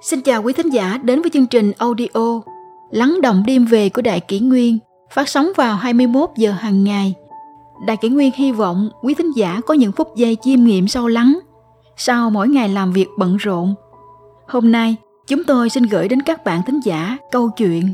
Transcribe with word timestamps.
Xin 0.00 0.20
chào 0.20 0.42
quý 0.42 0.52
thính 0.52 0.72
giả 0.72 0.98
đến 1.02 1.22
với 1.22 1.30
chương 1.30 1.46
trình 1.46 1.72
audio 1.78 2.40
Lắng 2.90 3.20
động 3.22 3.42
đêm 3.46 3.64
về 3.64 3.88
của 3.88 4.02
Đại 4.02 4.20
Kỷ 4.20 4.40
Nguyên 4.40 4.78
phát 5.10 5.28
sóng 5.28 5.48
vào 5.56 5.76
21 5.76 6.30
giờ 6.36 6.50
hàng 6.52 6.84
ngày. 6.84 7.14
Đại 7.86 7.96
Kỷ 7.96 8.08
Nguyên 8.08 8.32
hy 8.34 8.52
vọng 8.52 8.90
quý 9.02 9.14
thính 9.14 9.30
giả 9.36 9.60
có 9.66 9.74
những 9.74 9.92
phút 9.92 10.16
giây 10.16 10.36
chiêm 10.42 10.64
nghiệm 10.64 10.88
sâu 10.88 11.08
lắng 11.08 11.38
sau 11.96 12.30
mỗi 12.30 12.48
ngày 12.48 12.68
làm 12.68 12.92
việc 12.92 13.06
bận 13.18 13.36
rộn. 13.36 13.74
Hôm 14.48 14.72
nay, 14.72 14.96
chúng 15.28 15.44
tôi 15.44 15.70
xin 15.70 15.82
gửi 15.82 16.08
đến 16.08 16.22
các 16.22 16.44
bạn 16.44 16.62
thính 16.66 16.80
giả 16.84 17.16
câu 17.30 17.50
chuyện 17.56 17.92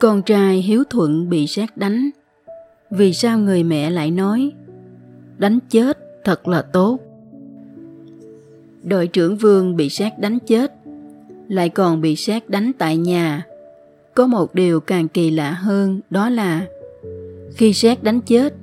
Con 0.00 0.22
trai 0.22 0.56
hiếu 0.56 0.84
thuận 0.90 1.28
bị 1.28 1.46
sát 1.46 1.76
đánh. 1.76 2.10
Vì 2.90 3.12
sao 3.12 3.38
người 3.38 3.62
mẹ 3.62 3.90
lại 3.90 4.10
nói 4.10 4.52
đánh 5.38 5.58
chết 5.70 5.98
thật 6.24 6.48
là 6.48 6.62
tốt? 6.62 6.98
Đội 8.86 9.06
trưởng 9.06 9.36
vương 9.36 9.76
bị 9.76 9.88
sát 9.88 10.18
đánh 10.18 10.38
chết, 10.46 10.72
lại 11.48 11.68
còn 11.68 12.00
bị 12.00 12.16
sát 12.16 12.50
đánh 12.50 12.72
tại 12.78 12.96
nhà. 12.96 13.46
Có 14.14 14.26
một 14.26 14.54
điều 14.54 14.80
càng 14.80 15.08
kỳ 15.08 15.30
lạ 15.30 15.50
hơn 15.50 16.00
đó 16.10 16.28
là, 16.30 16.66
khi 17.54 17.72
sát 17.72 18.02
đánh 18.02 18.20
chết, 18.20 18.54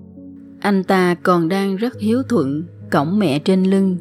anh 0.59 0.83
ta 0.83 1.15
còn 1.23 1.49
đang 1.49 1.75
rất 1.75 1.99
hiếu 1.99 2.23
thuận, 2.29 2.63
cõng 2.89 3.19
mẹ 3.19 3.39
trên 3.39 3.63
lưng. 3.63 3.97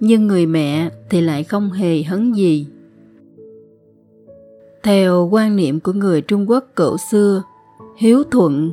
Nhưng 0.00 0.26
người 0.26 0.46
mẹ 0.46 0.90
thì 1.10 1.20
lại 1.20 1.44
không 1.44 1.70
hề 1.70 2.02
hấn 2.02 2.32
gì. 2.32 2.66
Theo 4.82 5.28
quan 5.32 5.56
niệm 5.56 5.80
của 5.80 5.92
người 5.92 6.20
trung 6.20 6.50
quốc 6.50 6.64
cổ 6.74 6.96
xưa, 7.10 7.42
hiếu 7.96 8.24
thuận 8.30 8.72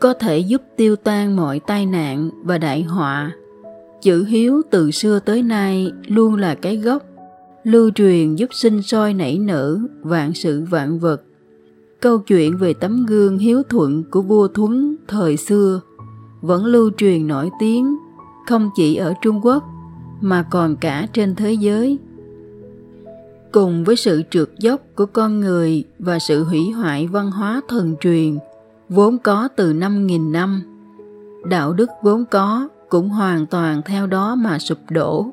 có 0.00 0.14
thể 0.14 0.38
giúp 0.38 0.62
tiêu 0.76 0.96
tan 0.96 1.36
mọi 1.36 1.60
tai 1.60 1.86
nạn 1.86 2.30
và 2.44 2.58
đại 2.58 2.82
họa 2.82 3.32
chữ 4.06 4.24
hiếu 4.24 4.62
từ 4.70 4.90
xưa 4.90 5.18
tới 5.18 5.42
nay 5.42 5.92
luôn 6.06 6.34
là 6.34 6.54
cái 6.54 6.76
gốc, 6.76 7.02
lưu 7.64 7.90
truyền 7.90 8.34
giúp 8.34 8.50
sinh 8.52 8.82
sôi 8.82 9.14
nảy 9.14 9.38
nở, 9.38 9.78
vạn 10.02 10.34
sự 10.34 10.64
vạn 10.70 10.98
vật. 10.98 11.22
Câu 12.00 12.18
chuyện 12.18 12.56
về 12.56 12.74
tấm 12.74 13.06
gương 13.06 13.38
hiếu 13.38 13.62
thuận 13.68 14.04
của 14.10 14.22
vua 14.22 14.48
thuấn 14.48 14.96
thời 15.08 15.36
xưa 15.36 15.80
vẫn 16.40 16.64
lưu 16.64 16.90
truyền 16.96 17.26
nổi 17.26 17.50
tiếng, 17.60 17.96
không 18.48 18.70
chỉ 18.76 18.96
ở 18.96 19.14
trung 19.22 19.40
quốc 19.46 19.64
mà 20.20 20.42
còn 20.50 20.76
cả 20.76 21.06
trên 21.12 21.34
thế 21.34 21.52
giới. 21.52 21.98
Cùng 23.52 23.84
với 23.84 23.96
sự 23.96 24.22
trượt 24.30 24.48
dốc 24.58 24.80
của 24.94 25.06
con 25.06 25.40
người 25.40 25.84
và 25.98 26.18
sự 26.18 26.44
hủy 26.44 26.70
hoại 26.70 27.06
văn 27.06 27.30
hóa 27.30 27.60
thần 27.68 27.96
truyền 28.00 28.38
vốn 28.88 29.18
có 29.18 29.48
từ 29.56 29.72
năm 29.72 30.06
nghìn 30.06 30.32
năm, 30.32 30.62
đạo 31.44 31.72
đức 31.72 31.88
vốn 32.02 32.24
có 32.30 32.68
cũng 32.96 33.08
hoàn 33.08 33.46
toàn 33.46 33.82
theo 33.82 34.06
đó 34.06 34.34
mà 34.34 34.58
sụp 34.58 34.78
đổ. 34.90 35.26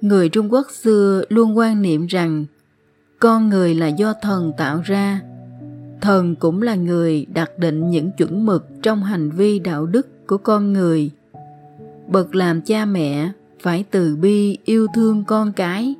Người 0.00 0.28
Trung 0.28 0.52
Quốc 0.52 0.66
xưa 0.70 1.24
luôn 1.28 1.58
quan 1.58 1.82
niệm 1.82 2.06
rằng, 2.06 2.44
con 3.18 3.48
người 3.48 3.74
là 3.74 3.86
do 3.86 4.12
thần 4.22 4.52
tạo 4.56 4.80
ra. 4.84 5.20
Thần 6.00 6.34
cũng 6.34 6.62
là 6.62 6.74
người 6.74 7.26
đặt 7.34 7.58
định 7.58 7.90
những 7.90 8.10
chuẩn 8.18 8.46
mực 8.46 8.66
trong 8.82 9.02
hành 9.02 9.30
vi 9.30 9.58
đạo 9.58 9.86
đức 9.86 10.26
của 10.26 10.36
con 10.36 10.72
người. 10.72 11.10
Bậc 12.08 12.34
làm 12.34 12.60
cha 12.60 12.84
mẹ 12.84 13.30
phải 13.60 13.84
từ 13.90 14.16
bi 14.16 14.58
yêu 14.64 14.86
thương 14.94 15.24
con 15.24 15.52
cái. 15.52 15.94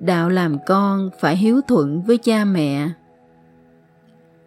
Đạo 0.00 0.28
làm 0.28 0.56
con 0.66 1.10
phải 1.20 1.36
hiếu 1.36 1.60
thuận 1.68 2.02
với 2.02 2.18
cha 2.18 2.44
mẹ. 2.44 2.90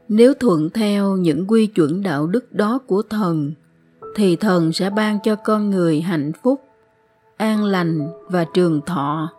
Nếu 0.09 0.33
thuận 0.33 0.69
theo 0.69 1.17
những 1.17 1.47
quy 1.47 1.67
chuẩn 1.67 2.03
đạo 2.03 2.27
đức 2.27 2.53
đó 2.53 2.79
của 2.87 3.01
thần 3.01 3.53
thì 4.15 4.35
thần 4.35 4.73
sẽ 4.73 4.89
ban 4.89 5.19
cho 5.23 5.35
con 5.35 5.69
người 5.69 6.01
hạnh 6.01 6.31
phúc, 6.43 6.61
an 7.37 7.63
lành 7.63 8.09
và 8.29 8.45
trường 8.53 8.81
thọ. 8.81 9.29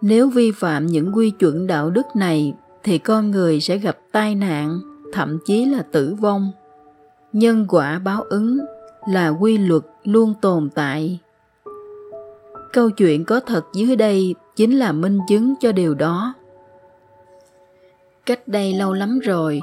Nếu 0.00 0.28
vi 0.28 0.52
phạm 0.52 0.86
những 0.86 1.16
quy 1.16 1.30
chuẩn 1.30 1.66
đạo 1.66 1.90
đức 1.90 2.06
này 2.14 2.54
thì 2.82 2.98
con 2.98 3.30
người 3.30 3.60
sẽ 3.60 3.78
gặp 3.78 3.98
tai 4.12 4.34
nạn, 4.34 4.80
thậm 5.12 5.38
chí 5.46 5.64
là 5.64 5.82
tử 5.82 6.14
vong. 6.20 6.52
Nhân 7.32 7.66
quả 7.68 7.98
báo 7.98 8.22
ứng 8.22 8.58
là 9.08 9.28
quy 9.28 9.58
luật 9.58 9.82
luôn 10.04 10.34
tồn 10.40 10.70
tại. 10.74 11.18
Câu 12.72 12.90
chuyện 12.90 13.24
có 13.24 13.40
thật 13.40 13.64
dưới 13.74 13.96
đây 13.96 14.34
chính 14.56 14.78
là 14.78 14.92
minh 14.92 15.18
chứng 15.28 15.54
cho 15.60 15.72
điều 15.72 15.94
đó. 15.94 16.34
Cách 18.26 18.48
đây 18.48 18.74
lâu 18.74 18.92
lắm 18.92 19.18
rồi, 19.18 19.60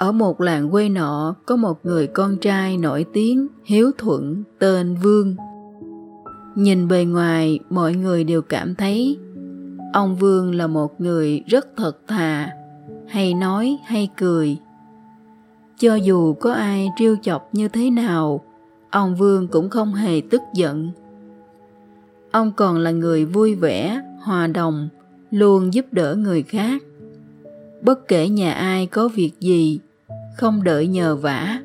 ở 0.00 0.12
một 0.12 0.40
làng 0.40 0.70
quê 0.70 0.88
nọ 0.88 1.34
có 1.46 1.56
một 1.56 1.86
người 1.86 2.06
con 2.06 2.36
trai 2.36 2.76
nổi 2.76 3.04
tiếng, 3.12 3.46
hiếu 3.64 3.90
thuận, 3.98 4.42
tên 4.58 4.94
Vương. 5.02 5.36
Nhìn 6.54 6.88
bề 6.88 7.04
ngoài, 7.04 7.58
mọi 7.70 7.94
người 7.94 8.24
đều 8.24 8.42
cảm 8.42 8.74
thấy 8.74 9.18
ông 9.92 10.16
Vương 10.16 10.54
là 10.54 10.66
một 10.66 11.00
người 11.00 11.42
rất 11.46 11.66
thật 11.76 11.98
thà, 12.06 12.50
hay 13.08 13.34
nói 13.34 13.78
hay 13.86 14.10
cười. 14.16 14.56
Cho 15.78 15.94
dù 15.94 16.34
có 16.34 16.52
ai 16.52 16.88
trêu 16.98 17.16
chọc 17.22 17.48
như 17.52 17.68
thế 17.68 17.90
nào, 17.90 18.44
ông 18.90 19.14
Vương 19.14 19.48
cũng 19.48 19.70
không 19.70 19.94
hề 19.94 20.20
tức 20.30 20.42
giận. 20.54 20.90
Ông 22.30 22.52
còn 22.52 22.78
là 22.78 22.90
người 22.90 23.24
vui 23.24 23.54
vẻ, 23.54 24.00
hòa 24.22 24.46
đồng, 24.46 24.88
luôn 25.30 25.74
giúp 25.74 25.86
đỡ 25.92 26.14
người 26.14 26.42
khác. 26.42 26.82
Bất 27.82 28.08
kể 28.08 28.28
nhà 28.28 28.52
ai 28.52 28.86
có 28.86 29.08
việc 29.08 29.32
gì, 29.40 29.80
không 30.36 30.64
đợi 30.64 30.86
nhờ 30.86 31.16
vả. 31.16 31.60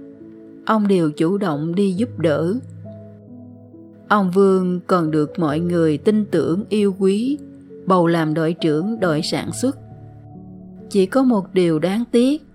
Ông 0.65 0.87
đều 0.87 1.11
chủ 1.11 1.37
động 1.37 1.75
đi 1.75 1.91
giúp 1.91 2.19
đỡ. 2.19 2.53
Ông 4.07 4.31
vương 4.31 4.79
còn 4.87 5.11
được 5.11 5.39
mọi 5.39 5.59
người 5.59 5.97
tin 5.97 6.25
tưởng 6.25 6.63
yêu 6.69 6.95
quý, 6.99 7.37
bầu 7.85 8.07
làm 8.07 8.33
đội 8.33 8.53
trưởng 8.53 8.99
đội 8.99 9.21
sản 9.21 9.51
xuất. 9.51 9.77
Chỉ 10.89 11.05
có 11.05 11.23
một 11.23 11.53
điều 11.53 11.79
đáng 11.79 12.03
tiếc 12.11 12.45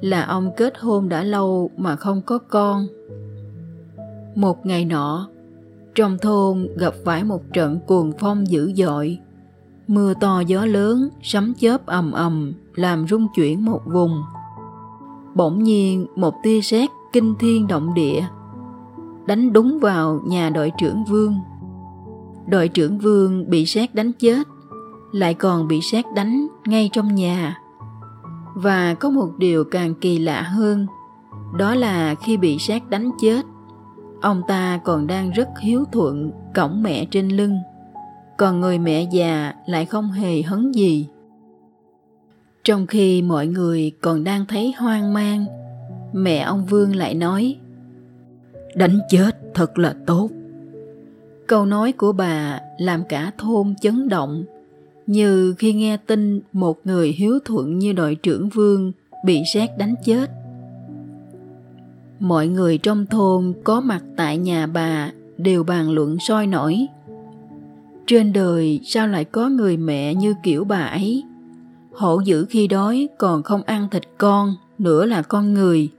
là 0.00 0.22
ông 0.22 0.50
kết 0.56 0.78
hôn 0.78 1.08
đã 1.08 1.22
lâu 1.22 1.70
mà 1.76 1.96
không 1.96 2.22
có 2.22 2.38
con. 2.38 2.86
Một 4.34 4.66
ngày 4.66 4.84
nọ, 4.84 5.28
trong 5.94 6.18
thôn 6.18 6.68
gặp 6.76 6.94
phải 7.04 7.24
một 7.24 7.42
trận 7.52 7.78
cuồng 7.86 8.12
phong 8.18 8.50
dữ 8.50 8.72
dội. 8.76 9.18
Mưa 9.88 10.14
to 10.20 10.40
gió 10.40 10.66
lớn 10.66 11.08
sấm 11.22 11.54
chớp 11.60 11.86
ầm 11.86 12.12
ầm, 12.12 12.52
làm 12.74 13.06
rung 13.08 13.26
chuyển 13.36 13.64
một 13.64 13.80
vùng 13.86 14.22
bỗng 15.36 15.62
nhiên 15.62 16.06
một 16.16 16.34
tia 16.42 16.60
sét 16.60 16.90
kinh 17.12 17.34
thiên 17.38 17.66
động 17.66 17.94
địa, 17.94 18.24
đánh 19.26 19.52
đúng 19.52 19.78
vào 19.78 20.20
nhà 20.26 20.50
đội 20.50 20.72
trưởng 20.78 21.04
vương. 21.04 21.34
Đội 22.46 22.68
trưởng 22.68 22.98
vương 22.98 23.50
bị 23.50 23.66
sét 23.66 23.94
đánh 23.94 24.12
chết, 24.12 24.48
lại 25.12 25.34
còn 25.34 25.68
bị 25.68 25.80
sét 25.80 26.04
đánh 26.14 26.46
ngay 26.66 26.90
trong 26.92 27.14
nhà. 27.14 27.58
Và 28.54 28.94
có 28.94 29.10
một 29.10 29.28
điều 29.38 29.64
càng 29.64 29.94
kỳ 29.94 30.18
lạ 30.18 30.42
hơn, 30.42 30.86
đó 31.58 31.74
là 31.74 32.14
khi 32.14 32.36
bị 32.36 32.58
sét 32.58 32.82
đánh 32.90 33.10
chết, 33.20 33.42
ông 34.20 34.42
ta 34.48 34.80
còn 34.84 35.06
đang 35.06 35.30
rất 35.30 35.48
hiếu 35.60 35.84
thuận 35.92 36.30
cõng 36.54 36.82
mẹ 36.82 37.06
trên 37.10 37.28
lưng, 37.28 37.58
còn 38.38 38.60
người 38.60 38.78
mẹ 38.78 39.08
già 39.12 39.52
lại 39.66 39.86
không 39.86 40.10
hề 40.10 40.42
hấn 40.42 40.72
gì 40.72 41.08
trong 42.66 42.86
khi 42.86 43.22
mọi 43.22 43.46
người 43.46 43.92
còn 44.00 44.24
đang 44.24 44.46
thấy 44.46 44.74
hoang 44.78 45.12
mang, 45.12 45.46
mẹ 46.12 46.38
ông 46.38 46.66
Vương 46.66 46.96
lại 46.96 47.14
nói 47.14 47.56
Đánh 48.74 48.98
chết 49.08 49.30
thật 49.54 49.78
là 49.78 49.94
tốt. 50.06 50.30
Câu 51.46 51.66
nói 51.66 51.92
của 51.92 52.12
bà 52.12 52.60
làm 52.78 53.04
cả 53.08 53.32
thôn 53.38 53.74
chấn 53.80 54.08
động, 54.08 54.44
như 55.06 55.54
khi 55.58 55.72
nghe 55.72 55.96
tin 55.96 56.40
một 56.52 56.78
người 56.84 57.08
hiếu 57.08 57.38
thuận 57.44 57.78
như 57.78 57.92
đội 57.92 58.14
trưởng 58.14 58.48
Vương 58.48 58.92
bị 59.24 59.42
xét 59.54 59.70
đánh 59.78 59.94
chết. 60.04 60.30
Mọi 62.20 62.48
người 62.48 62.78
trong 62.78 63.06
thôn 63.06 63.52
có 63.64 63.80
mặt 63.80 64.02
tại 64.16 64.38
nhà 64.38 64.66
bà 64.66 65.10
đều 65.38 65.64
bàn 65.64 65.90
luận 65.90 66.16
soi 66.20 66.46
nổi. 66.46 66.86
Trên 68.06 68.32
đời 68.32 68.80
sao 68.84 69.08
lại 69.08 69.24
có 69.24 69.48
người 69.48 69.76
mẹ 69.76 70.14
như 70.14 70.34
kiểu 70.42 70.64
bà 70.64 70.80
ấy? 70.80 71.24
Hổ 71.96 72.20
dữ 72.20 72.46
khi 72.50 72.66
đói 72.66 73.08
còn 73.18 73.42
không 73.42 73.62
ăn 73.62 73.88
thịt 73.90 74.02
con, 74.18 74.54
nữa 74.78 75.04
là 75.04 75.22
con 75.22 75.54
người. 75.54 75.90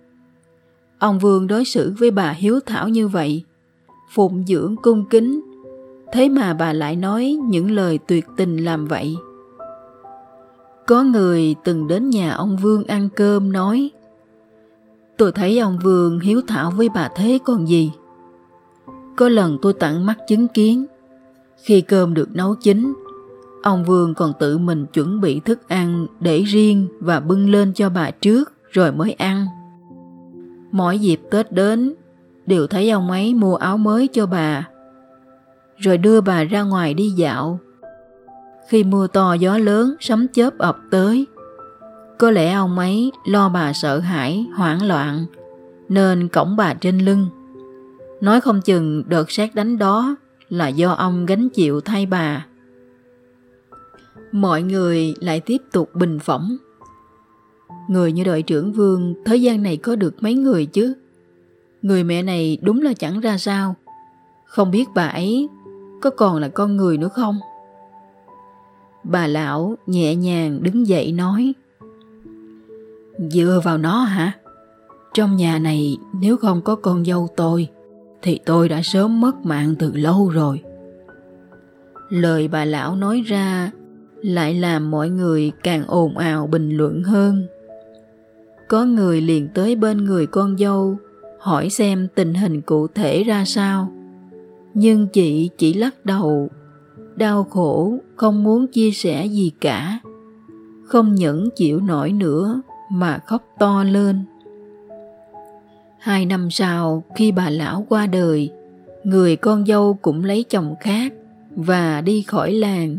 Ông 1.00 1.20
Vương 1.20 1.48
đối 1.48 1.66
xử 1.66 1.94
với 2.00 2.12
bà 2.12 2.32
hiếu 2.32 2.60
thảo 2.66 2.90
như 2.90 3.08
vậy, 3.08 3.44
phụng 4.14 4.44
dưỡng 4.48 4.76
cung 4.82 5.06
kính, 5.06 5.42
thế 6.12 6.30
mà 6.30 6.54
bà 6.54 6.74
lại 6.74 6.96
nói 6.96 7.38
những 7.44 7.72
lời 7.72 8.00
tuyệt 8.08 8.26
tình 8.38 8.58
làm 8.58 8.86
vậy. 8.86 9.16
Có 10.86 11.04
người 11.04 11.56
từng 11.64 11.88
đến 11.88 12.10
nhà 12.10 12.32
ông 12.32 12.58
Vương 12.58 12.84
ăn 12.84 13.10
cơm 13.16 13.52
nói 13.52 13.92
Tôi 15.18 15.32
thấy 15.32 15.60
ông 15.60 15.80
Vương 15.84 16.20
hiếu 16.20 16.42
thảo 16.48 16.72
với 16.72 16.90
bà 16.90 17.10
thế 17.16 17.40
còn 17.44 17.68
gì. 17.68 17.92
Có 19.16 19.30
lần 19.30 19.58
tôi 19.62 19.74
tặng 19.74 20.06
mắt 20.06 20.18
chứng 20.28 20.48
kiến, 20.48 20.86
khi 21.64 21.82
cơm 21.82 22.14
được 22.14 22.36
nấu 22.36 22.56
chín, 22.56 22.94
Ông 23.68 23.84
Vương 23.84 24.14
còn 24.14 24.34
tự 24.40 24.58
mình 24.58 24.86
chuẩn 24.86 25.22
bị 25.22 25.40
thức 25.40 25.70
ăn 25.70 26.08
để 26.20 26.42
riêng 26.42 26.88
và 27.00 27.20
bưng 27.20 27.50
lên 27.50 27.74
cho 27.74 27.90
bà 27.90 28.12
trước 28.12 28.54
rồi 28.72 28.92
mới 28.92 29.14
ăn. 29.14 29.46
Mỗi 30.72 31.00
dịp 31.00 31.22
Tết 31.32 31.52
đến, 31.52 31.94
đều 32.46 32.68
thấy 32.68 32.90
ông 32.90 33.12
ấy 33.12 33.34
mua 33.34 33.56
áo 33.56 33.78
mới 33.78 34.08
cho 34.08 34.26
bà. 34.26 34.68
rồi 35.78 35.98
đưa 35.98 36.22
bà 36.22 36.44
ra 36.44 36.64
ngoài 36.64 36.94
đi 36.94 37.10
dạo. 37.10 37.60
Khi 38.70 38.84
mưa 38.84 39.08
to 39.08 39.34
gió 39.34 39.58
lớn, 39.58 39.96
sấm 40.00 40.28
chớp 40.34 40.58
ập 40.58 40.78
tới, 40.92 41.26
có 42.18 42.32
lẽ 42.32 42.54
ông 42.54 42.80
ấy 42.80 43.12
lo 43.26 43.50
bà 43.50 43.74
sợ 43.74 44.00
hãi, 44.00 44.46
hoảng 44.56 44.88
loạn, 44.88 45.26
nên 45.90 46.28
cổng 46.28 46.56
bà 46.56 46.74
trên 46.74 47.00
lưng. 47.00 47.28
Nói 48.22 48.42
không 48.42 48.62
chừng 48.62 49.04
đợt 49.08 49.32
xét 49.32 49.56
đánh 49.56 49.78
đó 49.78 50.16
là 50.50 50.68
do 50.68 50.92
ông 50.92 51.26
gánh 51.26 51.50
chịu 51.50 51.82
thay 51.82 52.06
bà. 52.06 52.46
Mọi 54.38 54.62
người 54.62 55.14
lại 55.20 55.40
tiếp 55.40 55.62
tục 55.72 55.90
bình 55.96 56.20
phỏng. 56.20 56.58
Người 57.88 58.12
như 58.12 58.24
đội 58.24 58.42
trưởng 58.42 58.74
Vương, 58.74 59.14
thế 59.26 59.36
gian 59.36 59.64
này 59.64 59.78
có 59.78 59.96
được 59.96 60.24
mấy 60.24 60.34
người 60.34 60.66
chứ? 60.66 60.94
Người 61.82 62.04
mẹ 62.04 62.22
này 62.22 62.58
đúng 62.62 62.82
là 62.82 62.94
chẳng 62.94 63.20
ra 63.20 63.38
sao. 63.38 63.76
Không 64.46 64.72
biết 64.72 64.86
bà 64.96 65.08
ấy 65.08 65.50
có 66.02 66.10
còn 66.10 66.42
là 66.42 66.48
con 66.48 66.76
người 66.76 66.98
nữa 66.98 67.08
không? 67.08 67.40
Bà 69.04 69.28
lão 69.28 69.76
nhẹ 69.88 70.16
nhàng 70.16 70.64
đứng 70.64 70.88
dậy 70.88 71.12
nói 71.12 71.54
Dựa 73.18 73.62
vào 73.64 73.78
nó 73.78 74.00
hả? 74.00 74.32
Trong 75.14 75.36
nhà 75.36 75.60
này 75.60 75.98
nếu 76.14 76.38
không 76.38 76.62
có 76.62 76.76
con 76.76 77.06
dâu 77.06 77.28
tôi 77.38 77.68
thì 78.22 78.40
tôi 78.46 78.70
đã 78.70 78.82
sớm 78.84 79.22
mất 79.22 79.46
mạng 79.46 79.76
từ 79.80 79.92
lâu 79.94 80.30
rồi. 80.30 80.62
Lời 82.10 82.48
bà 82.48 82.66
lão 82.66 82.96
nói 82.96 83.22
ra 83.28 83.72
lại 84.22 84.54
làm 84.54 84.92
mọi 84.92 85.10
người 85.10 85.52
càng 85.64 85.84
ồn 85.88 86.18
ào 86.18 86.48
bình 86.48 86.70
luận 86.78 87.04
hơn. 87.04 87.48
Có 88.68 88.86
người 88.86 89.22
liền 89.22 89.48
tới 89.54 89.76
bên 89.76 90.04
người 90.04 90.28
con 90.28 90.58
dâu 90.58 90.98
hỏi 91.40 91.70
xem 91.70 92.08
tình 92.16 92.34
hình 92.34 92.62
cụ 92.62 92.88
thể 92.88 93.24
ra 93.24 93.46
sao. 93.46 93.92
Nhưng 94.74 95.08
chị 95.08 95.50
chỉ 95.58 95.74
lắc 95.74 96.06
đầu, 96.06 96.50
đau 97.16 97.44
khổ, 97.44 97.98
không 98.16 98.44
muốn 98.44 98.68
chia 98.68 98.92
sẻ 98.92 99.26
gì 99.26 99.52
cả. 99.62 100.00
Không 100.86 101.16
những 101.16 101.50
chịu 101.56 101.80
nổi 101.80 102.12
nữa 102.12 102.62
mà 102.92 103.20
khóc 103.26 103.44
to 103.60 103.84
lên. 103.84 104.26
Hai 106.00 106.26
năm 106.26 106.52
sau, 106.52 107.04
khi 107.16 107.32
bà 107.32 107.50
lão 107.50 107.86
qua 107.90 108.08
đời, 108.08 108.52
người 109.04 109.36
con 109.36 109.66
dâu 109.66 109.98
cũng 110.02 110.26
lấy 110.26 110.44
chồng 110.44 110.76
khác 110.80 111.14
và 111.56 112.02
đi 112.02 112.22
khỏi 112.22 112.52
làng. 112.52 112.98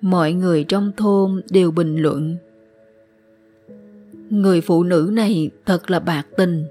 Mọi 0.00 0.32
người 0.32 0.64
trong 0.64 0.92
thôn 0.96 1.42
đều 1.50 1.70
bình 1.70 1.96
luận. 1.96 2.36
Người 4.30 4.60
phụ 4.60 4.82
nữ 4.82 5.10
này 5.12 5.50
thật 5.66 5.90
là 5.90 6.00
bạc 6.00 6.26
tình, 6.36 6.64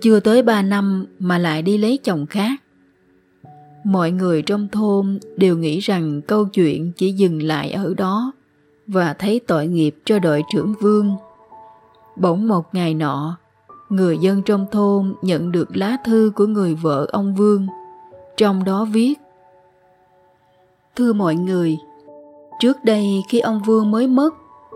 chưa 0.00 0.20
tới 0.20 0.42
ba 0.42 0.62
năm 0.62 1.06
mà 1.18 1.38
lại 1.38 1.62
đi 1.62 1.78
lấy 1.78 1.98
chồng 2.02 2.26
khác. 2.26 2.62
Mọi 3.84 4.10
người 4.10 4.42
trong 4.42 4.68
thôn 4.68 5.18
đều 5.36 5.56
nghĩ 5.56 5.78
rằng 5.78 6.20
câu 6.22 6.44
chuyện 6.44 6.92
chỉ 6.96 7.12
dừng 7.12 7.42
lại 7.42 7.72
ở 7.72 7.94
đó 7.94 8.32
và 8.86 9.14
thấy 9.14 9.40
tội 9.46 9.66
nghiệp 9.66 9.96
cho 10.04 10.18
đội 10.18 10.42
trưởng 10.52 10.74
Vương. 10.80 11.16
Bỗng 12.16 12.48
một 12.48 12.74
ngày 12.74 12.94
nọ, 12.94 13.38
người 13.88 14.18
dân 14.18 14.42
trong 14.42 14.66
thôn 14.72 15.14
nhận 15.22 15.52
được 15.52 15.76
lá 15.76 15.96
thư 16.04 16.32
của 16.34 16.46
người 16.46 16.74
vợ 16.74 17.06
ông 17.12 17.34
Vương. 17.34 17.66
Trong 18.36 18.64
đó 18.64 18.84
viết 18.84 19.18
Thưa 20.96 21.12
mọi 21.12 21.34
người, 21.34 21.78
trước 22.60 22.84
đây 22.84 23.22
khi 23.28 23.40
ông 23.40 23.62
Vương 23.62 23.90
mới 23.90 24.06
mất, 24.06 24.34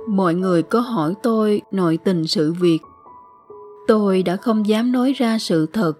mọi 0.09 0.35
người 0.35 0.63
có 0.63 0.81
hỏi 0.81 1.15
tôi 1.23 1.63
nội 1.73 1.99
tình 2.05 2.27
sự 2.27 2.53
việc. 2.53 2.79
Tôi 3.87 4.23
đã 4.23 4.37
không 4.37 4.67
dám 4.67 4.93
nói 4.93 5.13
ra 5.13 5.39
sự 5.39 5.67
thật. 5.73 5.93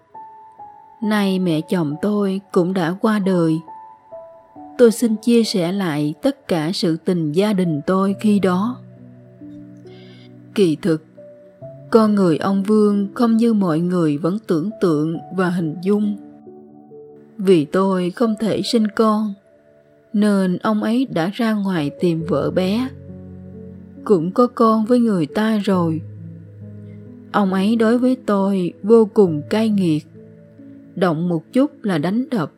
Nay 1.03 1.39
mẹ 1.39 1.61
chồng 1.61 1.95
tôi 2.03 2.41
cũng 2.53 2.75
đã 2.75 2.95
qua 3.01 3.19
đời. 3.19 3.61
Tôi 4.79 4.91
xin 4.91 5.17
chia 5.17 5.45
sẻ 5.45 5.73
lại 5.73 6.15
tất 6.23 6.49
cả 6.49 6.71
sự 6.75 6.97
tình 6.97 7.33
gia 7.33 7.53
đình 7.53 7.81
tôi 7.87 8.15
khi 8.21 8.39
đó. 8.39 8.77
Kỳ 10.55 10.77
thực, 10.83 11.05
con 11.91 12.15
người 12.15 12.37
ông 12.37 12.63
Vương 12.63 13.09
không 13.15 13.37
như 13.37 13.53
mọi 13.55 13.81
người 13.81 14.19
vẫn 14.19 14.39
tưởng 14.47 14.71
tượng 14.81 15.17
và 15.37 15.51
hình 15.51 15.77
dung. 15.83 16.17
Vì 17.39 17.65
tôi 17.65 18.11
không 18.11 18.35
thể 18.41 18.63
sinh 18.63 18.87
con, 18.97 19.35
nên 20.13 20.59
ông 20.59 20.83
ấy 20.83 21.07
đã 21.11 21.31
ra 21.35 21.53
ngoài 21.53 21.91
tìm 22.01 22.23
vợ 22.29 22.51
bé. 22.51 22.89
Cũng 24.05 24.31
có 24.31 24.47
con 24.47 24.85
với 24.85 24.99
người 25.01 25.27
ta 25.27 25.59
rồi. 25.59 26.01
Ông 27.33 27.53
ấy 27.53 27.77
đối 27.77 27.99
với 27.99 28.17
tôi 28.27 28.73
vô 28.83 29.09
cùng 29.15 29.43
cay 29.51 29.69
nghiệt, 29.69 30.07
động 30.97 31.29
một 31.29 31.53
chút 31.53 31.71
là 31.83 31.99
đánh 31.99 32.31
đập. 32.31 32.53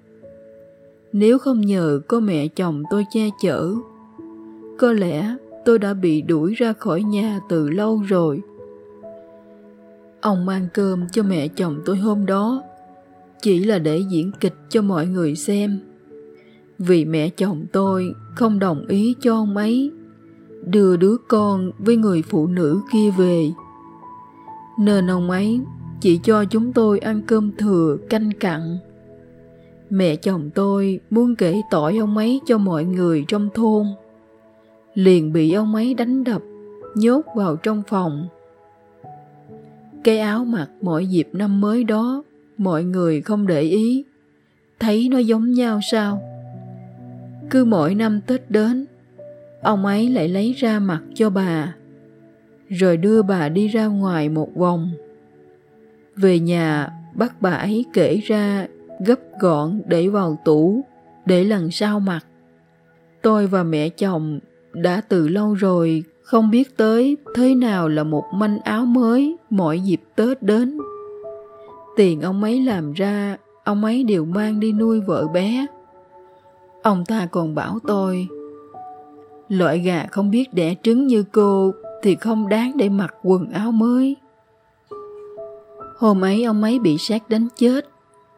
Nếu 1.13 1.39
không 1.39 1.61
nhờ 1.61 2.01
có 2.09 2.21
mẹ 2.21 2.49
chồng 2.49 2.83
tôi 2.91 3.05
che 3.11 3.29
chở, 3.43 3.75
có 4.79 4.93
lẽ 4.93 5.37
tôi 5.65 5.79
đã 5.79 5.95
bị 5.95 6.23
đuổi 6.23 6.55
ra 6.55 6.73
khỏi 6.73 7.03
nhà 7.03 7.41
từ 7.49 7.69
lâu 7.69 8.03
rồi. 8.09 8.41
Ông 10.21 10.47
mang 10.47 10.67
cơm 10.75 11.09
cho 11.13 11.23
mẹ 11.23 11.49
chồng 11.49 11.81
tôi 11.85 11.97
hôm 11.97 12.27
đó 12.27 12.63
chỉ 13.41 13.65
là 13.65 13.79
để 13.79 14.01
diễn 14.11 14.31
kịch 14.41 14.55
cho 14.69 14.83
mọi 14.83 15.07
người 15.07 15.37
xem. 15.37 15.81
Vì 16.87 17.05
mẹ 17.05 17.29
chồng 17.29 17.67
tôi 17.73 18.15
không 18.35 18.59
đồng 18.59 18.87
ý 18.87 19.15
cho 19.21 19.35
ông 19.35 19.57
ấy 19.57 19.91
đưa 20.67 20.97
đứa 20.97 21.17
con 21.29 21.71
với 21.79 21.97
người 21.97 22.23
phụ 22.23 22.47
nữ 22.47 22.81
kia 22.93 23.11
về. 23.19 23.53
Nên 24.79 25.11
ông 25.11 25.31
ấy 25.31 25.61
chỉ 26.01 26.21
cho 26.23 26.45
chúng 26.45 26.73
tôi 26.73 26.99
ăn 26.99 27.23
cơm 27.27 27.53
thừa 27.59 27.97
canh 28.09 28.31
cặn. 28.41 28.79
Mẹ 29.91 30.17
chồng 30.17 30.51
tôi 30.55 31.01
muốn 31.11 31.37
kể 31.37 31.63
tội 31.71 31.97
ông 31.97 32.17
ấy 32.17 32.41
cho 32.47 32.59
mọi 32.59 32.85
người 32.85 33.25
trong 33.29 33.49
thôn. 33.55 33.87
Liền 34.95 35.33
bị 35.33 35.53
ông 35.53 35.75
ấy 35.75 35.95
đánh 35.95 36.25
đập, 36.25 36.43
nhốt 36.95 37.23
vào 37.37 37.57
trong 37.57 37.83
phòng 37.89 38.29
cái 40.05 40.19
áo 40.19 40.45
mặc 40.45 40.69
mỗi 40.81 41.07
dịp 41.07 41.29
năm 41.33 41.61
mới 41.61 41.85
đó, 41.85 42.23
mọi 42.59 42.85
người 42.85 43.21
không 43.21 43.47
để 43.47 43.61
ý. 43.61 44.05
Thấy 44.81 45.09
nó 45.09 45.19
giống 45.19 45.53
nhau 45.53 45.81
sao? 45.91 46.32
Cứ 47.51 47.65
mỗi 47.65 47.95
năm 47.95 48.21
Tết 48.27 48.51
đến, 48.51 48.87
ông 49.63 49.87
ấy 49.87 50.09
lại 50.09 50.29
lấy 50.29 50.53
ra 50.53 50.79
mặc 50.79 51.03
cho 51.15 51.31
bà, 51.31 51.75
rồi 52.69 52.97
đưa 52.97 53.23
bà 53.23 53.49
đi 53.49 53.69
ra 53.69 53.87
ngoài 53.87 54.29
một 54.29 54.55
vòng. 54.55 54.91
Về 56.17 56.39
nhà, 56.39 56.89
bắt 57.15 57.41
bà 57.41 57.51
ấy 57.51 57.85
kể 57.93 58.21
ra, 58.25 58.67
gấp 59.07 59.19
gọn 59.41 59.83
để 59.87 60.09
vào 60.09 60.39
tủ, 60.45 60.85
để 61.27 61.45
lần 61.45 61.71
sau 61.71 62.01
mặc. 62.01 62.27
Tôi 63.23 63.47
và 63.47 63.63
mẹ 63.63 63.89
chồng 63.89 64.41
đã 64.73 65.01
từ 65.09 65.29
lâu 65.29 65.55
rồi 65.55 66.05
không 66.23 66.51
biết 66.51 66.77
tới 66.77 67.17
thế 67.35 67.55
nào 67.55 67.89
là 67.89 68.05
một 68.05 68.25
manh 68.35 68.59
áo 68.59 68.85
mới 68.85 69.37
mỗi 69.51 69.81
dịp 69.81 70.01
Tết 70.17 70.43
đến. 70.43 70.79
Tiền 71.97 72.21
ông 72.21 72.43
ấy 72.43 72.61
làm 72.61 72.93
ra, 72.93 73.37
ông 73.65 73.85
ấy 73.85 74.05
đều 74.05 74.25
mang 74.25 74.61
đi 74.61 74.73
nuôi 74.73 75.01
vợ 75.01 75.29
bé. 75.35 75.67
Ông 76.83 77.05
ta 77.05 77.27
còn 77.27 77.55
bảo 77.55 77.79
tôi, 77.87 78.29
loại 79.49 79.79
gà 79.79 80.07
không 80.11 80.31
biết 80.31 80.55
đẻ 80.55 80.75
trứng 80.83 81.07
như 81.07 81.25
cô 81.33 81.73
thì 82.03 82.15
không 82.15 82.49
đáng 82.49 82.77
để 82.77 82.89
mặc 82.89 83.15
quần 83.23 83.51
áo 83.51 83.73
mới. 83.73 84.17
Hôm 85.97 86.25
ấy 86.25 86.45
ông 86.45 86.63
ấy 86.63 86.79
bị 86.79 86.99
sát 86.99 87.29
đánh 87.29 87.49
chết. 87.57 87.89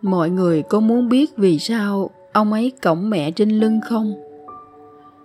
Mọi 0.03 0.31
người 0.31 0.63
có 0.63 0.81
muốn 0.81 1.09
biết 1.09 1.37
vì 1.37 1.59
sao 1.59 2.11
ông 2.33 2.53
ấy 2.53 2.73
cổng 2.83 3.11
mẹ 3.11 3.31
trên 3.31 3.51
lưng 3.51 3.81
không? 3.85 4.15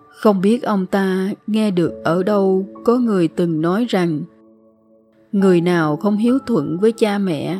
Không 0.10 0.42
biết 0.42 0.64
ông 0.64 0.86
ta 0.86 1.30
nghe 1.48 1.72
được 1.72 1.94
ở 2.04 2.24
đâu 2.24 2.66
có 2.86 2.98
người 2.98 3.28
từng 3.28 3.62
nói 3.62 3.86
rằng 3.90 4.22
người 5.32 5.62
nào 5.62 5.98
không 5.98 6.18
hiếu 6.18 6.40
thuận 6.48 6.78
với 6.80 6.92
cha 6.92 7.18
mẹ, 7.18 7.60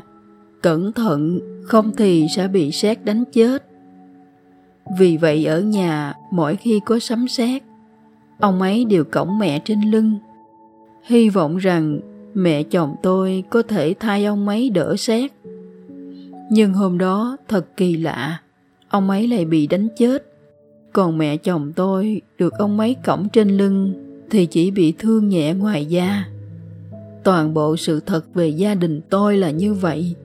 cẩn 0.62 0.94
thận 0.94 1.40
không 1.64 1.92
thì 1.98 2.28
sẽ 2.36 2.48
bị 2.48 2.72
sát 2.72 3.06
đánh 3.06 3.24
chết. 3.32 3.69
Vì 4.98 5.18
vậy 5.18 5.46
ở 5.46 5.62
nhà 5.62 6.14
mỗi 6.32 6.56
khi 6.56 6.80
có 6.86 7.00
sấm 7.00 7.28
sét, 7.28 7.64
ông 8.40 8.62
ấy 8.62 8.86
đều 8.86 9.04
cõng 9.04 9.40
mẹ 9.40 9.60
trên 9.66 9.82
lưng. 9.82 10.14
Hy 11.04 11.30
vọng 11.30 11.58
rằng 11.58 12.00
mẹ 12.34 12.64
chồng 12.64 12.96
tôi 13.04 13.44
có 13.50 13.62
thể 13.62 13.94
thay 14.00 14.26
ông 14.26 14.48
ấy 14.48 14.70
đỡ 14.70 14.96
xét. 14.98 15.32
Nhưng 16.52 16.74
hôm 16.74 16.98
đó 16.98 17.38
thật 17.48 17.78
kỳ 17.78 17.98
lạ, 17.98 18.42
ông 18.90 19.10
ấy 19.10 19.28
lại 19.28 19.46
bị 19.46 19.68
đánh 19.68 19.88
chết. 19.98 20.26
Còn 20.94 21.18
mẹ 21.18 21.38
chồng 21.38 21.74
tôi 21.76 22.22
được 22.38 22.54
ông 22.54 22.80
ấy 22.80 22.96
cõng 23.06 23.30
trên 23.30 23.50
lưng 23.50 23.94
thì 24.30 24.46
chỉ 24.46 24.72
bị 24.72 24.94
thương 25.00 25.30
nhẹ 25.30 25.54
ngoài 25.54 25.86
da. 25.86 26.26
Toàn 27.24 27.54
bộ 27.54 27.78
sự 27.78 28.00
thật 28.00 28.34
về 28.34 28.48
gia 28.48 28.76
đình 28.76 29.02
tôi 29.10 29.38
là 29.38 29.52
như 29.52 29.74
vậy. 29.74 30.16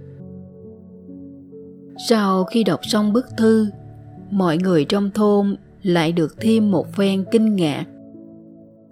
Sau 2.08 2.44
khi 2.44 2.64
đọc 2.64 2.80
xong 2.82 3.12
bức 3.12 3.26
thư, 3.36 3.66
mọi 4.34 4.58
người 4.58 4.84
trong 4.84 5.10
thôn 5.10 5.56
lại 5.82 6.12
được 6.12 6.34
thêm 6.40 6.70
một 6.70 6.92
phen 6.94 7.24
kinh 7.30 7.56
ngạc. 7.56 7.84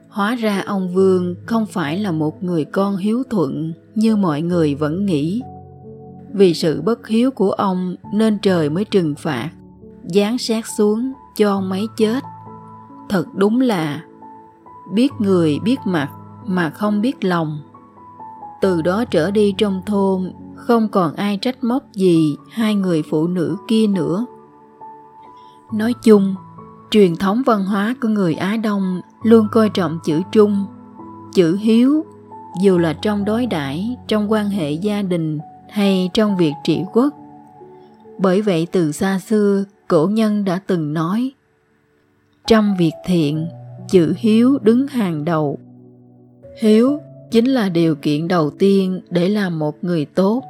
Hóa 0.08 0.34
ra 0.34 0.62
ông 0.66 0.94
Vương 0.94 1.34
không 1.46 1.66
phải 1.66 1.98
là 1.98 2.12
một 2.12 2.42
người 2.42 2.64
con 2.64 2.96
hiếu 2.96 3.22
thuận 3.30 3.72
như 3.94 4.16
mọi 4.16 4.42
người 4.42 4.74
vẫn 4.74 5.06
nghĩ. 5.06 5.42
Vì 6.32 6.54
sự 6.54 6.82
bất 6.82 7.08
hiếu 7.08 7.30
của 7.30 7.50
ông 7.50 7.96
nên 8.14 8.38
trời 8.42 8.70
mới 8.70 8.84
trừng 8.84 9.14
phạt, 9.18 9.50
giáng 10.04 10.38
sát 10.38 10.66
xuống 10.66 11.12
cho 11.36 11.60
mấy 11.60 11.86
chết 11.96 12.20
thật 13.08 13.26
đúng 13.34 13.60
là 13.60 14.04
biết 14.92 15.12
người 15.18 15.58
biết 15.64 15.78
mặt 15.86 16.10
mà 16.46 16.70
không 16.70 17.00
biết 17.00 17.24
lòng 17.24 17.58
từ 18.60 18.82
đó 18.82 19.04
trở 19.04 19.30
đi 19.30 19.54
trong 19.58 19.82
thôn 19.86 20.32
không 20.56 20.88
còn 20.88 21.14
ai 21.14 21.36
trách 21.36 21.64
móc 21.64 21.92
gì 21.92 22.36
hai 22.50 22.74
người 22.74 23.02
phụ 23.10 23.26
nữ 23.26 23.56
kia 23.68 23.86
nữa 23.86 24.26
nói 25.72 25.94
chung, 26.02 26.34
truyền 26.90 27.16
thống 27.16 27.42
văn 27.46 27.64
hóa 27.64 27.94
của 28.00 28.08
người 28.08 28.34
á 28.34 28.56
đông 28.56 29.00
luôn 29.22 29.48
coi 29.52 29.68
trọng 29.68 29.98
chữ 30.04 30.20
trung, 30.32 30.64
chữ 31.34 31.56
hiếu, 31.56 32.04
dù 32.62 32.78
là 32.78 32.92
trong 32.92 33.24
đối 33.24 33.46
đãi, 33.46 33.96
trong 34.08 34.32
quan 34.32 34.48
hệ 34.48 34.72
gia 34.72 35.02
đình 35.02 35.38
hay 35.70 36.10
trong 36.14 36.36
việc 36.36 36.52
trị 36.64 36.80
quốc. 36.92 37.14
Bởi 38.18 38.42
vậy 38.42 38.66
từ 38.72 38.92
xa 38.92 39.18
xưa, 39.18 39.64
cổ 39.88 40.06
nhân 40.06 40.44
đã 40.44 40.60
từng 40.66 40.94
nói, 40.94 41.32
trong 42.46 42.76
việc 42.78 42.92
thiện, 43.04 43.48
chữ 43.88 44.14
hiếu 44.16 44.58
đứng 44.62 44.86
hàng 44.86 45.24
đầu. 45.24 45.58
Hiếu 46.60 46.98
chính 47.30 47.46
là 47.46 47.68
điều 47.68 47.94
kiện 47.94 48.28
đầu 48.28 48.50
tiên 48.50 49.00
để 49.10 49.28
làm 49.28 49.58
một 49.58 49.84
người 49.84 50.04
tốt. 50.04 50.42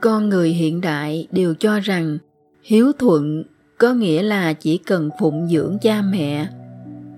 Con 0.00 0.28
người 0.28 0.50
hiện 0.50 0.80
đại 0.80 1.26
đều 1.30 1.54
cho 1.54 1.80
rằng 1.80 2.18
hiếu 2.62 2.92
thuận 2.98 3.44
có 3.80 3.94
nghĩa 3.94 4.22
là 4.22 4.52
chỉ 4.52 4.78
cần 4.78 5.10
phụng 5.20 5.48
dưỡng 5.48 5.78
cha 5.80 6.02
mẹ, 6.02 6.48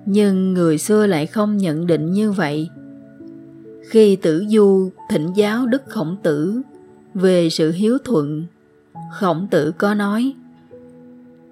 nhưng 0.07 0.53
người 0.53 0.79
xưa 0.79 1.07
lại 1.07 1.27
không 1.27 1.57
nhận 1.57 1.87
định 1.87 2.13
như 2.13 2.33
vậy. 2.33 2.69
Khi 3.89 4.17
tử 4.17 4.45
du, 4.49 4.91
thỉnh 5.11 5.33
giáo 5.35 5.67
đức 5.67 5.83
khổng 5.89 6.17
tử 6.23 6.63
về 7.15 7.51
sự 7.51 7.73
hiếu 7.73 7.99
thuận, 8.05 8.45
khổng 9.13 9.47
tử 9.51 9.73
có 9.79 9.95
nói, 9.95 10.33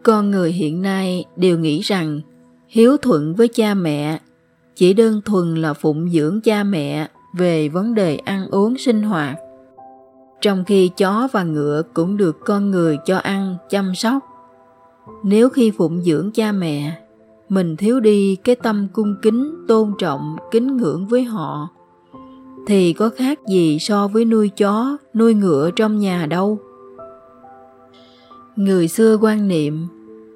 con 0.02 0.30
người 0.30 0.52
hiện 0.52 0.82
nay 0.82 1.24
đều 1.36 1.58
nghĩ 1.58 1.80
rằng 1.80 2.20
hiếu 2.68 2.96
thuận 2.96 3.34
với 3.34 3.48
cha 3.48 3.74
mẹ 3.74 4.20
chỉ 4.76 4.94
đơn 4.94 5.20
thuần 5.24 5.54
là 5.54 5.72
phụng 5.72 6.10
dưỡng 6.10 6.40
cha 6.40 6.64
mẹ 6.64 7.08
về 7.36 7.68
vấn 7.68 7.94
đề 7.94 8.16
ăn 8.16 8.46
uống 8.50 8.78
sinh 8.78 9.02
hoạt. 9.02 9.38
Trong 10.40 10.64
khi 10.64 10.90
chó 10.96 11.28
và 11.32 11.42
ngựa 11.42 11.82
cũng 11.94 12.16
được 12.16 12.38
con 12.44 12.70
người 12.70 12.98
cho 13.06 13.18
ăn, 13.18 13.56
chăm 13.70 13.94
sóc 13.94 14.29
nếu 15.22 15.48
khi 15.48 15.70
phụng 15.70 16.02
dưỡng 16.02 16.30
cha 16.34 16.52
mẹ, 16.52 17.02
mình 17.48 17.76
thiếu 17.76 18.00
đi 18.00 18.36
cái 18.36 18.56
tâm 18.56 18.88
cung 18.92 19.16
kính, 19.22 19.54
tôn 19.68 19.92
trọng, 19.98 20.36
kính 20.50 20.76
ngưỡng 20.76 21.06
với 21.06 21.24
họ, 21.24 21.68
thì 22.66 22.92
có 22.92 23.10
khác 23.16 23.38
gì 23.48 23.78
so 23.78 24.08
với 24.08 24.24
nuôi 24.24 24.48
chó, 24.48 24.96
nuôi 25.14 25.34
ngựa 25.34 25.70
trong 25.76 25.98
nhà 25.98 26.26
đâu. 26.26 26.58
Người 28.56 28.88
xưa 28.88 29.18
quan 29.20 29.48
niệm, 29.48 29.86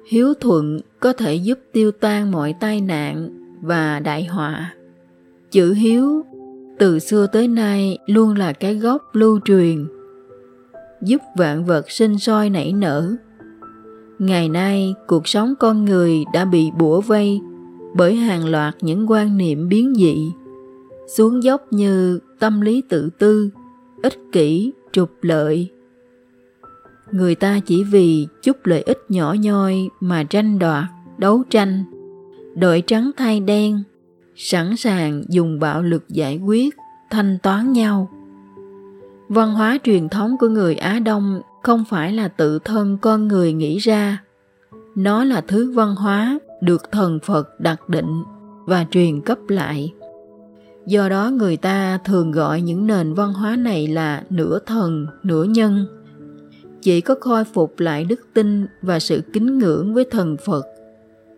hiếu 0.07 0.33
thuận 0.33 0.79
có 0.99 1.13
thể 1.13 1.35
giúp 1.35 1.59
tiêu 1.73 1.91
tan 1.91 2.31
mọi 2.31 2.55
tai 2.59 2.81
nạn 2.81 3.29
và 3.61 3.99
đại 3.99 4.25
họa. 4.25 4.73
Chữ 5.51 5.73
hiếu 5.73 6.25
từ 6.79 6.99
xưa 6.99 7.27
tới 7.27 7.47
nay 7.47 7.97
luôn 8.05 8.37
là 8.37 8.53
cái 8.53 8.75
gốc 8.75 9.15
lưu 9.15 9.39
truyền, 9.45 9.87
giúp 11.01 11.21
vạn 11.37 11.65
vật 11.65 11.91
sinh 11.91 12.19
sôi 12.19 12.49
nảy 12.49 12.73
nở 12.73 13.15
ngày 14.19 14.49
nay, 14.49 14.95
cuộc 15.07 15.27
sống 15.27 15.53
con 15.59 15.85
người 15.85 16.23
đã 16.33 16.45
bị 16.45 16.71
bủa 16.77 17.01
vây 17.01 17.41
bởi 17.95 18.15
hàng 18.15 18.45
loạt 18.45 18.75
những 18.81 19.11
quan 19.11 19.37
niệm 19.37 19.69
biến 19.69 19.93
dị, 19.95 20.31
xuống 21.07 21.43
dốc 21.43 21.61
như 21.71 22.19
tâm 22.39 22.61
lý 22.61 22.83
tự 22.89 23.09
tư, 23.19 23.49
ích 24.03 24.17
kỷ, 24.31 24.71
trục 24.91 25.11
lợi. 25.21 25.71
Người 27.11 27.35
ta 27.35 27.59
chỉ 27.65 27.83
vì 27.83 28.27
chút 28.43 28.57
lợi 28.63 28.81
ích 28.81 28.99
nhỏ 29.09 29.35
nhoi 29.39 29.89
mà 29.99 30.23
tranh 30.23 30.59
đoạt, 30.59 30.85
đấu 31.17 31.43
tranh, 31.49 31.83
đội 32.55 32.81
trắng 32.81 33.11
thay 33.17 33.39
đen, 33.39 33.83
sẵn 34.35 34.75
sàng 34.75 35.23
dùng 35.29 35.59
bạo 35.59 35.81
lực 35.81 36.09
giải 36.09 36.37
quyết, 36.37 36.75
thanh 37.11 37.37
toán 37.43 37.73
nhau. 37.73 38.09
Văn 39.29 39.53
hóa 39.53 39.77
truyền 39.83 40.09
thống 40.09 40.35
của 40.39 40.47
người 40.47 40.75
á 40.75 40.99
đông 40.99 41.41
không 41.65 41.85
phải 41.89 42.13
là 42.13 42.27
tự 42.27 42.59
thân 42.59 42.97
con 43.01 43.27
người 43.27 43.53
nghĩ 43.53 43.77
ra. 43.77 44.23
Nó 44.95 45.23
là 45.23 45.41
thứ 45.41 45.71
văn 45.71 45.95
hóa 45.95 46.39
được 46.61 46.91
thần 46.91 47.19
phật 47.23 47.59
đặt 47.59 47.89
định 47.89 48.23
và 48.65 48.85
truyền 48.91 49.21
cấp 49.21 49.37
lại. 49.47 49.93
Do 50.85 51.09
đó 51.09 51.29
người 51.29 51.57
ta 51.57 51.97
thường 51.97 52.31
gọi 52.31 52.61
những 52.61 52.87
nền 52.87 53.13
văn 53.13 53.33
hóa 53.33 53.55
này 53.55 53.87
là 53.87 54.23
nửa 54.29 54.59
thần, 54.59 55.07
nửa 55.23 55.43
nhân. 55.43 55.85
Chỉ 56.81 57.01
có 57.01 57.15
khôi 57.21 57.43
phục 57.43 57.79
lại 57.79 58.05
đức 58.05 58.19
tin 58.33 58.65
và 58.81 58.99
sự 58.99 59.21
kính 59.33 59.59
ngưỡng 59.59 59.93
với 59.93 60.05
thần 60.11 60.37
phật, 60.45 60.65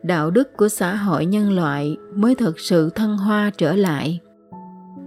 đạo 0.03 0.31
đức 0.31 0.57
của 0.57 0.69
xã 0.69 0.95
hội 0.95 1.25
nhân 1.25 1.55
loại 1.55 1.97
mới 2.15 2.35
thực 2.35 2.59
sự 2.59 2.89
thăng 2.89 3.17
hoa 3.17 3.51
trở 3.57 3.75
lại. 3.75 4.19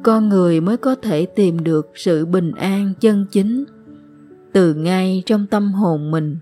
Con 0.02 0.28
người 0.28 0.60
mới 0.60 0.76
có 0.76 0.94
thể 0.94 1.26
tìm 1.26 1.64
được 1.64 1.90
sự 1.94 2.26
bình 2.26 2.52
an 2.52 2.92
chân 3.00 3.26
chính 3.30 3.64
từ 4.52 4.74
ngay 4.74 5.22
trong 5.26 5.46
tâm 5.46 5.72
hồn 5.72 6.10
mình. 6.10 6.38